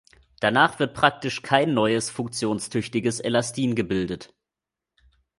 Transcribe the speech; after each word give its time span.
Danach 0.39 0.79
wird 0.79 0.95
praktisch 0.95 1.43
kein 1.43 1.75
neues, 1.75 2.09
funktionstüchtiges 2.09 3.19
Elastin 3.19 3.75
gebildet. 3.75 4.33